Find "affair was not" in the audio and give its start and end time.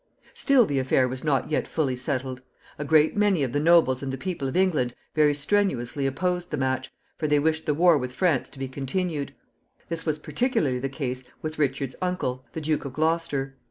0.79-1.51